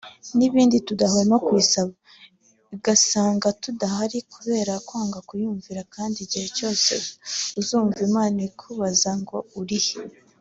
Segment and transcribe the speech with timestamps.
[0.37, 1.91] n'ibindi tudahwema kuyisaba)
[2.75, 6.93] igasanga tudahari kubera kwanga kuyumvira kandi igihe cyose
[7.59, 9.93] uzumva Imana ikubaza ngo uri he